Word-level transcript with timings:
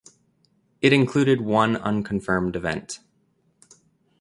It 0.81 0.93
included 0.93 1.41
one 1.41 1.75
unconfirmed 1.75 2.55
event. 2.55 3.01